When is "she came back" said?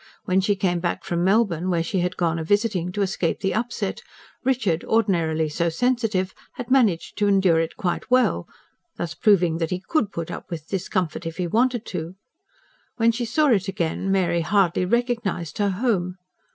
0.41-1.03